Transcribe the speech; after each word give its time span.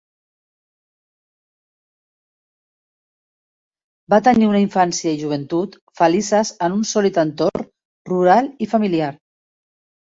Va 4.15 4.21
tenir 4.29 4.49
una 4.49 4.65
infància 4.65 5.13
i 5.13 5.21
joventut 5.21 5.79
felices 6.01 6.57
en 6.69 6.81
un 6.81 6.85
sòlid 6.95 7.25
entorn 7.29 7.71
rural 8.15 8.53
i 8.69 8.75
familiar. 8.77 9.17